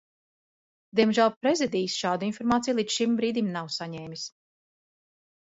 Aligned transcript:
Diemžēl 0.99 1.29
Prezidijs 1.47 1.97
šādu 2.05 2.27
informāciju 2.29 2.77
līdz 2.79 2.97
šim 2.97 3.15
brīdim 3.21 3.53
nav 3.59 3.71
saņēmis. 3.77 4.25